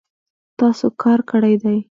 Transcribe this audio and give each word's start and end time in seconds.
تاسو 0.59 0.85
کار 1.01 1.19
کړی 1.31 1.55
دی 1.63 1.77